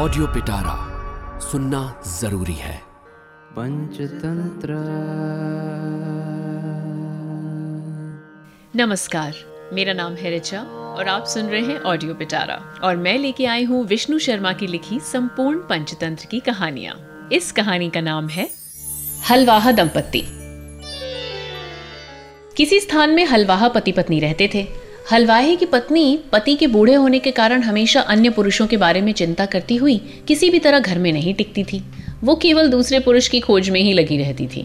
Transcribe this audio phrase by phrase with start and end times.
[0.00, 0.74] Audio पिटारा
[1.40, 2.76] सुनना ज़रूरी है।
[3.52, 4.74] पंचतंत्र।
[8.76, 9.34] नमस्कार
[9.72, 13.64] मेरा नाम है रिचा और आप सुन रहे हैं ऑडियो पिटारा और मैं लेके आई
[13.64, 18.50] हूँ विष्णु शर्मा की लिखी संपूर्ण पंचतंत्र की कहानियाँ। इस कहानी का नाम है
[19.30, 20.24] हलवाहा दंपत्ति।
[22.56, 24.68] किसी स्थान में हलवाहा पति पत्नी रहते थे।
[25.10, 29.12] हलवाहे की पत्नी, पति के बूढ़े होने के कारण हमेशा अन्य पुरुषों के बारे में
[29.12, 29.96] चिंता करती हुई
[30.28, 31.82] किसी भी तरह घर में नहीं टिकती थी।
[32.24, 34.62] वो केवल दूसरे पुरुष की खोज में ही लगी रहती थी।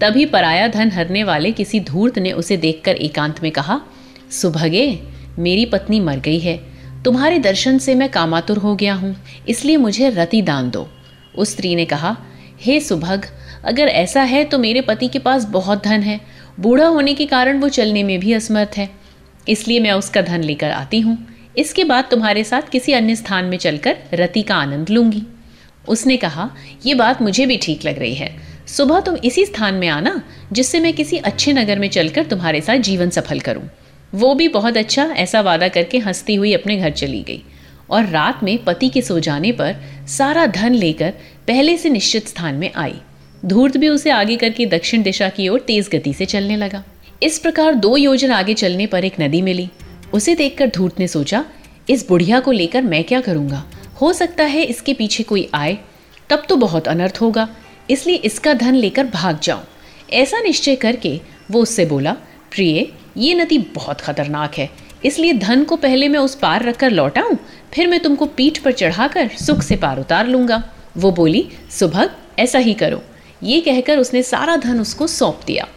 [0.00, 3.80] तभी पराया धन हरने वाले किसी धूर्त ने उसे देखकर एकांत में कहा,
[4.32, 4.98] सुभगे,
[5.38, 6.58] मेरी पत्नी मर गई है।
[7.04, 9.14] तुम्हारे दर्शन से मैं कामातुर हो गया हूँ,
[9.48, 10.86] इसलिए मुझे रति दान दो।
[11.34, 12.16] उस स्त्री ने कहा,
[12.60, 13.26] हे सुभग,
[13.64, 16.20] अगर ऐसा है तो मेरे पति के पास बहुत धन है।
[16.60, 18.90] बूढ़ा होने के कारण वो चलने में भी असमर्थ है।
[19.48, 21.16] इसलिए मैं उसका धन लेकर आती हूँ।
[21.58, 25.22] इसके बाद तुम्हारे साथ किसी अन्य स्थान में चलकर रति का आनंद लूँगी।
[25.88, 26.50] उसने कहा
[26.86, 30.22] यह बात मुझे भी ठीक लग रही है। सुबह तुम इसी स्थान में आना,
[30.52, 33.68] जिससे मैं किसी अच्छे नगर में चलकर तुम्हारे साथ जीवन सफल करूँ।
[34.14, 37.42] वो भी बहुत अच्छा ऐसा वादा करके हंसती हुई अपने घर चली गई।
[37.90, 39.76] और रात में पति के सो जाने पर
[40.08, 41.10] सारा धन लेकर
[41.46, 42.94] पहले से निश्चित स्थान में आई।
[43.44, 46.84] धूर्त भी उसे आगे करके दक्षिण दिशा की ओर तेज गति से चलने लगा।
[47.22, 49.68] इस प्रकार दो योजन आगे चलने पर एक नदी मिली।
[50.14, 51.44] उसे देखकर धूर्त ने सोचा,
[51.90, 53.64] इस बुढ़िया को लेकर मैं क्या करूँगा?
[54.00, 55.78] हो सकता है इसके पीछे कोई आए,
[56.30, 57.48] तब तो बहुत अनर्थ होगा।
[57.90, 59.62] इसलिए इसका धन लेकर भाग जाऊँ।
[60.12, 62.12] ऐसा निश्चय करके वो उससे बोला,
[62.50, 64.70] प्रिय, ये नदी बहुत खतरनाक है।
[65.04, 67.36] इसलिए धन को पहले मैं उस पार रखकर लौटाऊं,
[67.74, 70.62] फिर मैं तुमको पीठ पर चढ़ाकर सुख से पार उतार लूँगा।
[70.96, 73.02] वो बोली सुबह ऐसा ही करो।
[73.42, 75.68] ये कहकर उसने सारा धन उसको सौंप दिया।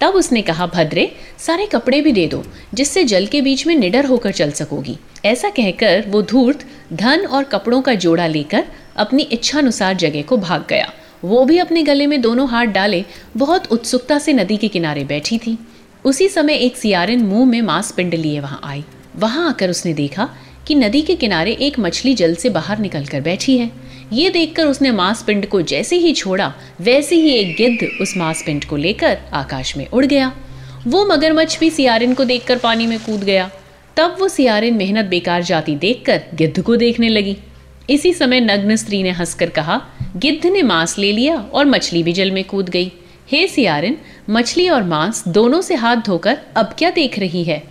[0.00, 4.04] तब उसने कहा, भद्रे, सारे कपड़े भी दे दो, जिससे जल के बीच में निडर
[4.04, 8.64] होकर चल सकोगी। ऐसा कहकर वो धूर्त, धन और कपड़ों का जोड़ा लेकर
[8.96, 10.92] अपनी इच्छानुसार जगह को भाग गया।
[11.24, 13.04] वो भी अपने गले में दोनों हाथ डाले,
[13.36, 15.58] बहुत उत्सुकता से नदी के किनारे बैठी थी।
[16.04, 18.84] उसी समय एक सियारिन मुँह में मांस पिंड लिए वहाँ आई।
[19.16, 20.28] वहाँ आकर उसने देखा
[20.66, 23.70] कि नदी के किनारे एक मछली जल से बाहर निकल कर बैठी है।
[24.12, 28.42] ये देखकर उसने मांस पिंड को जैसे ही छोड़ा, वैसे ही एक गिद्ध उस मांस
[28.46, 30.32] पिंड को लेकर आकाश में उड़ गया।
[30.86, 33.50] वो मगरमच्छ भी सियारिन को देखकर पानी में कूद गया।
[33.96, 37.36] तब वो सियारिन मेहनत बेकार जाती देखकर गिद्ध को देखने लगी।
[37.90, 39.80] इसी समय नग्न स्त्री ने हंसकर कहा,
[40.16, 42.92] गिद्ध ने मांस ले लिया और मछली भी जल में कूद गई।
[43.32, 43.98] हे सियारिन,
[44.30, 47.62] मछली और मांस दोनों से हाथ धोकर अब क्या देख रही है?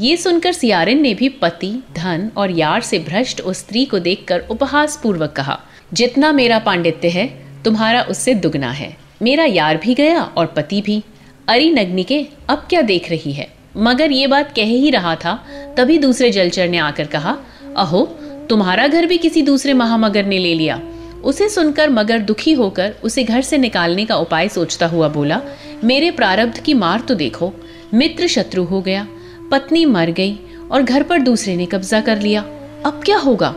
[0.00, 4.42] ये सुनकर सियारिन ने भी पति, धन और यार से भ्रष्ट उस स्त्री को देखकर
[4.50, 5.60] उपहास पूर्वक कहा,
[5.92, 11.02] जितना मेरा पांडित्य है, तुम्हारा उससे दुगना है। मेरा यार भी गया और पति भी।
[11.48, 13.48] अरी नग्नि के अब क्या देख रही है?
[13.76, 17.36] मगर ये बात कह ही रहा था, तभी दूसरे जलचर ने आकर कहा,
[17.76, 18.06] अहो,
[18.50, 20.82] तुम्हारा घर भी किसी दूसरे महामगर ने ले लिया।
[21.24, 25.40] उसे सुनकर मगर दुखी होकर उसे घर से निकालने का उपाय सोचता हुआ बोला,
[25.84, 27.52] मेरे प्रारब्ध की मार तो देखो।
[27.94, 29.06] मित्र शत्रु हो गया।
[29.50, 30.38] पत्नी मर गई
[30.70, 32.40] और घर पर दूसरे ने कब्जा कर लिया।
[32.86, 33.54] अब क्या होगा?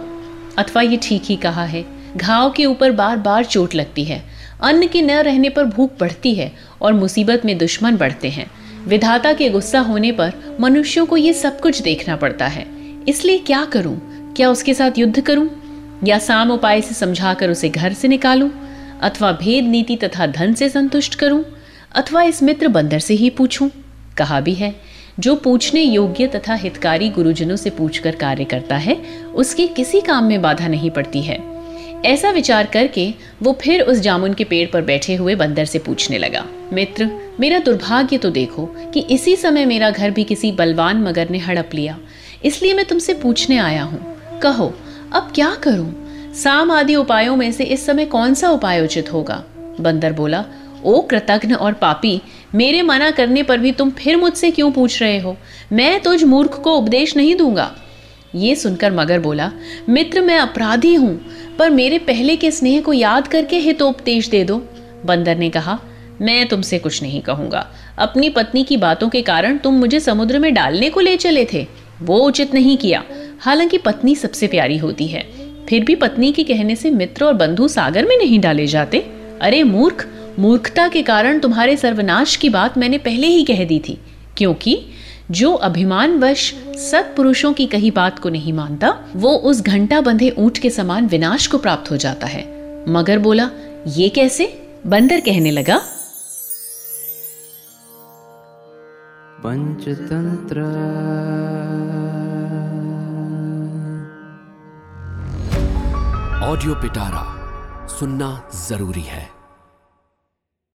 [0.57, 1.85] अथवा ये ठीक ही कहा है,
[2.17, 4.23] घाव के ऊपर बार बार चोट लगती है,
[4.61, 6.51] अन्न के न रहने पर भूख बढ़ती है
[6.81, 8.49] और मुसीबत में दुश्मन बढ़ते हैं।
[8.87, 12.65] विधाता के गुस्सा होने पर मनुष्यों को ये सब कुछ देखना पड़ता है।
[13.07, 13.99] इसलिए क्या करूँ?
[14.35, 15.49] क्या उसके साथ युद्ध करूँ?
[16.03, 18.49] या साम उपाय से समझाकर उसे घर से निकालूं?
[19.01, 21.43] अथवा भेद नीति तथा धन से संतुष्ट करूँ?
[21.95, 23.69] अथवा इस मित्र बंदर से ही पूछूँ?
[24.17, 24.73] कहा भी है,
[25.19, 28.95] जो पूछने योग्य तथा हितकारी गुरुजनों से पूछकर कार्य करता है,
[29.35, 31.39] उसके किसी काम में बाधा नहीं पड़ती है।
[32.05, 33.07] ऐसा विचार करके
[33.43, 37.59] वो फिर उस जामुन के पेड़ पर बैठे हुए बंदर से पूछने लगा, मित्र, मेरा
[37.59, 41.97] दुर्भाग्य तो देखो कि इसी समय मेरा घर भी किसी बलवान मगर ने हड़प लिया,
[42.45, 44.73] इसलिए मैं तुमसे पूछने आया हूँ। कहो,
[45.13, 45.93] अब क्या करूँ?
[46.33, 49.43] साम आदि उपायों में से इस समय कौन सा उपाय उचित होगा?
[49.79, 50.43] बंदर बोला,
[50.83, 52.21] ओ कृतघ्न और पापी
[52.55, 55.37] मेरे मना करने पर भी तुम फिर मुझसे क्यों पूछ रहे हो?
[55.73, 57.75] मैं तुझ मूर्ख को उपदेश नहीं दूँगा।
[58.35, 59.51] ये सुनकर मगर बोला,
[59.89, 61.25] मित्र, मैं अपराधी हूँ,
[61.59, 64.65] पर मेरे पहले के स्नेह को याद करके हितोपदेश दे दो।
[65.05, 65.79] बंदर ने कहा,
[66.21, 67.67] मैं तुमसे कुछ नहीं कहूँगा।
[67.97, 71.67] अपनी पत्नी की बातों के कारण तुम मुझे समुद्र में डालने को ले चले थे।
[72.01, 73.03] वो उचित नहीं किया।
[73.39, 75.29] हालाँकि पत्नी सबसे प्यारी होती है।
[75.69, 78.97] फिर भी पत्नी के कहने से मित्र और बंधु सागर में नहीं डाले जाते?
[79.41, 80.07] अरे मूर्ख!
[80.41, 83.97] मूर्खता के कारण तुम्हारे सर्वनाश की बात मैंने पहले ही कह दी थी,
[84.37, 84.77] क्योंकि
[85.31, 90.69] जो अभिमानवश सत्पुरुषों की कही बात को नहीं मानता, वो उस घंटा बंधे ऊँट के
[90.69, 92.43] समान विनाश को प्राप्त हो जाता है।
[92.89, 93.49] मगर बोला,
[93.87, 94.45] ये कैसे?
[94.87, 95.77] बंदर कहने लगा,
[99.43, 100.61] पंचतंत्र।
[106.43, 107.23] ऑडियो पिटारा,
[107.89, 108.31] सुनना
[108.67, 109.40] ज़रूरी है।